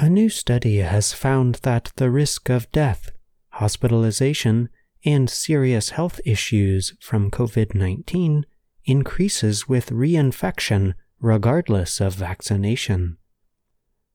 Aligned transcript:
A 0.00 0.08
new 0.08 0.28
study 0.28 0.76
has 0.76 1.12
found 1.12 1.56
that 1.62 1.90
the 1.96 2.08
risk 2.08 2.48
of 2.48 2.70
death, 2.70 3.10
hospitalization, 3.48 4.68
and 5.04 5.28
serious 5.28 5.90
health 5.90 6.20
issues 6.24 6.94
from 7.00 7.32
COVID 7.32 7.74
19 7.74 8.46
increases 8.84 9.68
with 9.68 9.90
reinfection 9.90 10.94
regardless 11.20 12.00
of 12.00 12.14
vaccination. 12.14 13.16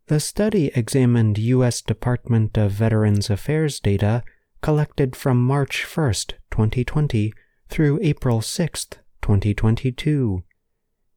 The 0.08 0.22
study 0.22 0.72
examined 0.74 1.38
U.S. 1.38 1.82
Department 1.82 2.58
of 2.58 2.72
Veterans 2.72 3.30
Affairs 3.30 3.82
data 3.82 4.24
collected 4.62 5.18
from 5.18 5.44
March 5.44 5.84
1, 5.84 6.14
2020 6.50 7.34
through 7.68 8.00
April 8.02 8.42
6, 8.42 8.86
2022. 9.22 10.44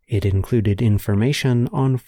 It 0.08 0.24
included 0.24 0.82
information 0.82 1.68
on 1.68 1.98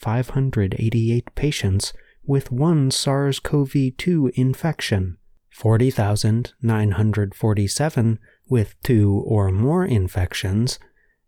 443,588 0.00 1.34
patients 1.34 1.92
with 2.24 2.50
one 2.50 2.90
SARS 2.90 3.38
CoV 3.38 3.74
2 3.96 4.32
infection, 4.34 5.18
40,947 5.50 8.18
with 8.48 8.82
two 8.82 9.22
or 9.26 9.50
more 9.50 9.84
infections, 9.84 10.78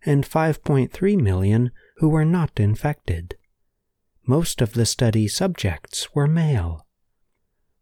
and 0.04 0.24
5.3 0.24 1.20
million 1.20 1.70
who 1.98 2.08
were 2.08 2.24
not 2.24 2.58
infected. 2.58 3.36
Most 4.27 4.62
of 4.62 4.72
the 4.72 4.86
study 4.86 5.28
subjects 5.28 6.14
were 6.14 6.27
male. 6.27 6.86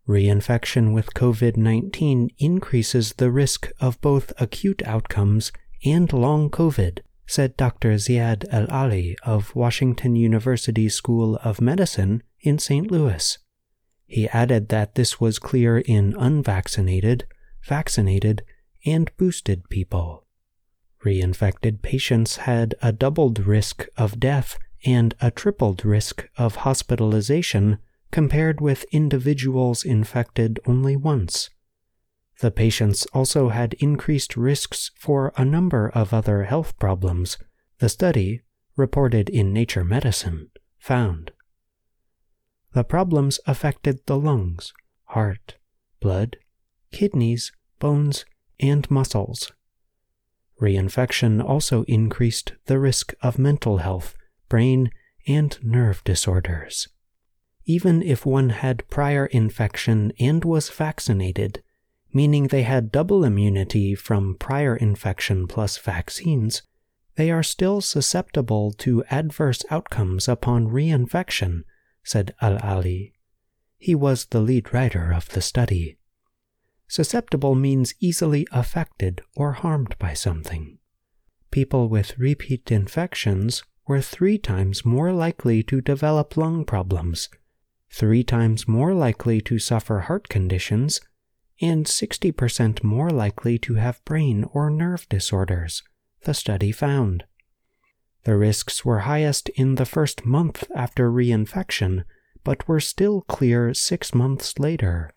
Reinfection 0.09 0.93
with 0.93 1.15
COVID 1.15 1.57
19 1.57 2.31
increases 2.39 3.13
the 3.15 3.31
risk 3.31 3.71
of 3.81 4.01
both 4.01 4.33
acute 4.39 4.83
outcomes 4.85 5.53
and 5.85 6.13
long 6.13 6.51
COVID, 6.51 6.99
said 7.31 7.57
Dr. 7.57 7.93
Ziyad 7.95 8.45
Al-Aly 8.51 9.17
of 9.23 9.55
Washington 9.55 10.17
University 10.17 10.89
School 10.89 11.37
of 11.45 11.61
Medicine 11.61 12.25
in 12.41 12.59
St. 12.59 12.91
Louis. 12.91 13.39
He 14.05 14.29
added 14.31 14.69
that 14.71 14.97
this 14.97 15.21
was 15.21 15.39
clear 15.39 15.79
in 15.79 16.17
unvaccinated, 16.19 17.29
vaccinated, 17.63 18.43
and 18.85 19.13
boosted 19.17 19.69
people. 19.71 20.27
Reinfected 21.05 21.83
patients 21.83 22.39
had 22.49 22.75
a 22.83 22.91
doubled 22.91 23.47
risk 23.47 23.87
of 23.97 24.19
death 24.19 24.59
and 24.85 25.15
a 25.21 25.31
tripled 25.31 25.85
risk 25.85 26.29
of 26.37 26.57
hospitalization 26.67 27.79
compared 28.11 28.61
with 28.61 28.85
individuals 28.91 29.85
infected 29.85 30.59
only 30.67 30.97
once. 30.97 31.49
The 32.41 32.51
patients 32.51 33.07
also 33.13 33.51
had 33.51 33.75
increased 33.75 34.35
risks 34.35 34.91
for 34.97 35.33
a 35.37 35.45
number 35.45 35.91
of 35.91 36.15
other 36.15 36.45
health 36.45 36.79
problems, 36.79 37.37
the 37.79 37.91
study, 37.91 38.41
reported 38.77 39.29
in 39.29 39.53
Nature 39.53 39.85
Medicine, 39.85 40.51
found. 40.79 41.33
The 42.73 42.85
problems 42.85 43.41
affected 43.47 44.01
the 44.07 44.17
lungs, 44.17 44.73
heart, 45.05 45.57
blood, 46.01 46.39
kidneys, 46.93 47.53
bones, 47.79 48.25
and 48.59 48.91
muscles. 48.91 49.53
Reinfection 50.61 51.45
also 51.45 51.83
increased 51.85 52.53
the 52.67 52.79
risk 52.79 53.13
of 53.23 53.39
mental 53.39 53.79
health, 53.79 54.15
brain, 54.49 54.91
and 55.27 55.59
nerve 55.63 56.03
disorders. 56.05 56.89
Even 57.67 58.03
if 58.03 58.25
one 58.25 58.49
had 58.49 58.89
prior 58.89 59.27
infection 59.27 60.13
and 60.19 60.43
was 60.45 60.71
vaccinated, 60.71 61.63
meaning 62.13 62.49
they 62.49 62.63
had 62.63 62.93
double 62.93 63.25
immunity 63.25 63.95
from 63.95 64.37
prior 64.39 64.77
infection 64.77 65.47
plus 65.47 65.79
vaccines, 65.79 66.63
they 67.17 67.31
are 67.31 67.43
still 67.43 67.81
susceptible 67.81 68.73
to 68.73 69.05
adverse 69.11 69.65
outcomes 69.71 70.29
upon 70.29 70.69
reinfection, 70.69 71.65
said 72.03 72.35
Al-Aly. 72.41 73.13
He 73.79 73.95
was 73.95 74.27
the 74.27 74.41
lead 74.41 74.73
writer 74.73 75.13
of 75.13 75.29
the 75.31 75.41
study. 75.41 75.99
Susceptible 76.89 77.55
means 77.55 77.95
easily 78.01 78.47
affected 78.51 79.23
or 79.37 79.53
harmed 79.53 79.97
by 79.99 80.15
something. 80.15 80.79
People 81.51 81.89
with 81.89 82.19
repeat 82.19 82.71
infections 82.71 83.63
were 83.87 84.01
three 84.01 84.39
times 84.39 84.85
more 84.85 85.13
likely 85.13 85.63
to 85.65 85.81
develop 85.81 86.37
lung 86.37 86.65
problems, 86.65 87.29
three 87.91 88.23
times 88.23 88.69
more 88.69 88.95
likely 88.95 89.41
to 89.41 89.59
suffer 89.59 90.01
heart 90.01 90.29
conditions, 90.29 91.01
and 91.61 91.87
60% 91.87 92.83
more 92.83 93.11
likely 93.11 93.59
to 93.59 93.75
have 93.75 94.05
brain 94.05 94.45
or 94.53 94.71
nerve 94.71 95.09
disorders, 95.09 95.83
the 96.25 96.35
study 96.35 96.73
found. 96.73 97.25
The 98.25 98.37
risks 98.37 98.85
were 98.85 99.01
highest 99.01 99.49
in 99.51 99.77
the 99.77 99.87
first 99.87 100.25
month 100.25 100.71
after 100.75 101.11
reinfection, 101.11 102.05
but 102.45 102.69
were 102.69 102.81
still 102.81 103.23
clear 103.23 103.75
six 103.75 104.15
months 104.15 104.59
later 104.59 105.13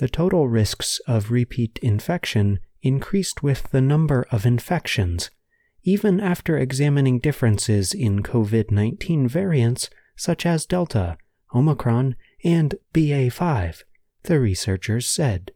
the 0.00 0.08
total 0.08 0.48
risks 0.48 0.98
of 1.06 1.30
repeat 1.30 1.78
infection 1.82 2.58
increased 2.80 3.42
with 3.42 3.70
the 3.70 3.82
number 3.82 4.26
of 4.30 4.46
infections, 4.46 5.30
even 5.82 6.18
after 6.18 6.56
examining 6.56 7.18
differences 7.18 7.92
in 7.92 8.22
COVID 8.22 8.70
19 8.70 9.28
variants 9.28 9.90
such 10.16 10.46
as 10.46 10.64
Delta, 10.64 11.18
Omicron, 11.54 12.16
and 12.42 12.76
BA5, 12.94 13.82
the 14.24 14.40
researchers 14.40 15.06
said. 15.06 15.52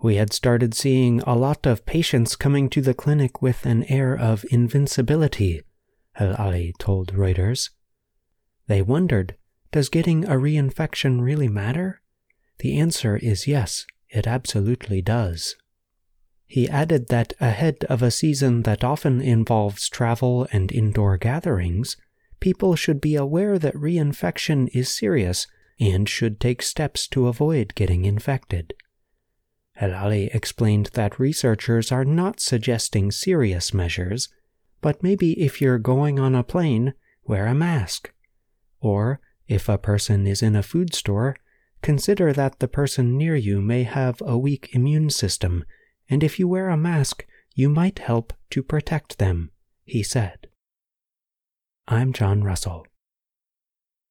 We 0.00 0.16
had 0.16 0.32
started 0.32 0.74
seeing 0.74 1.20
a 1.20 1.34
lot 1.34 1.66
of 1.66 1.86
patients 1.86 2.36
coming 2.36 2.68
to 2.70 2.80
the 2.80 2.94
clinic 2.94 3.40
with 3.40 3.64
an 3.64 3.84
air 3.84 4.14
of 4.14 4.44
invincibility, 4.50 5.62
Al-Aly 6.16 6.74
told 6.78 7.14
Reuters. 7.14 7.70
They 8.66 8.82
wondered 8.82 9.36
does 9.72 9.88
getting 9.88 10.24
a 10.24 10.36
reinfection 10.36 11.20
really 11.20 11.48
matter? 11.48 12.00
The 12.60 12.78
answer 12.78 13.16
is 13.16 13.46
yes, 13.46 13.86
it 14.08 14.26
absolutely 14.26 15.02
does. 15.02 15.56
He 16.46 16.68
added 16.68 17.08
that 17.08 17.34
ahead 17.40 17.84
of 17.88 18.02
a 18.02 18.10
season 18.10 18.62
that 18.62 18.84
often 18.84 19.20
involves 19.20 19.88
travel 19.88 20.46
and 20.52 20.70
indoor 20.72 21.18
gatherings, 21.18 21.96
people 22.40 22.76
should 22.76 23.00
be 23.00 23.16
aware 23.16 23.58
that 23.58 23.74
reinfection 23.74 24.70
is 24.72 24.88
serious 24.88 25.46
and 25.78 26.08
should 26.08 26.40
take 26.40 26.62
steps 26.62 27.06
to 27.08 27.28
avoid 27.28 27.74
getting 27.74 28.04
infected. 28.04 28.74
Al-Aly 29.78 30.30
explained 30.32 30.90
that 30.94 31.18
researchers 31.18 31.92
are 31.92 32.04
not 32.04 32.40
suggesting 32.40 33.10
serious 33.10 33.74
measures, 33.74 34.28
but 34.80 35.02
maybe 35.02 35.32
if 35.40 35.60
you're 35.60 35.78
going 35.78 36.18
on 36.18 36.34
a 36.34 36.42
plane, 36.42 36.94
wear 37.24 37.46
a 37.46 37.54
mask. 37.54 38.12
Or, 38.80 39.20
if 39.48 39.68
a 39.68 39.78
person 39.78 40.26
is 40.26 40.42
in 40.42 40.56
a 40.56 40.62
food 40.62 40.94
store, 40.94 41.36
Consider 41.82 42.32
that 42.32 42.58
the 42.58 42.66
person 42.66 43.16
near 43.16 43.36
you 43.36 43.60
may 43.60 43.84
have 43.84 44.20
a 44.26 44.36
weak 44.36 44.70
immune 44.72 45.08
system, 45.08 45.64
and 46.10 46.24
if 46.24 46.36
you 46.36 46.48
wear 46.48 46.68
a 46.68 46.76
mask, 46.76 47.24
you 47.54 47.68
might 47.68 48.00
help 48.00 48.32
to 48.50 48.62
protect 48.62 49.18
them, 49.18 49.50
he 49.84 50.02
said. 50.02 50.48
I'm 51.86 52.12
John 52.12 52.42
Russell. 52.42 52.86